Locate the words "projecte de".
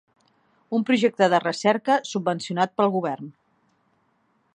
0.89-1.39